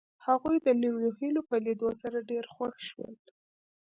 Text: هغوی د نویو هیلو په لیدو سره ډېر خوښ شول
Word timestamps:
هغوی 0.25 0.57
د 0.61 0.67
نویو 0.83 1.11
هیلو 1.19 1.41
په 1.49 1.55
لیدو 1.65 1.89
سره 2.01 2.27
ډېر 2.29 2.45
خوښ 2.55 2.75
شول 2.89 3.13